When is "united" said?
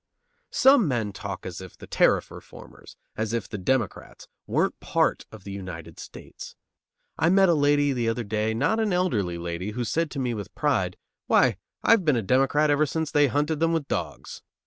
5.51-5.99